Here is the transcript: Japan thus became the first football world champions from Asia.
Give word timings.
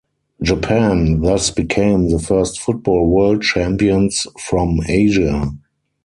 Japan 0.41 1.21
thus 1.21 1.51
became 1.51 2.09
the 2.09 2.17
first 2.17 2.59
football 2.59 3.07
world 3.07 3.43
champions 3.43 4.25
from 4.39 4.79
Asia. 4.87 5.51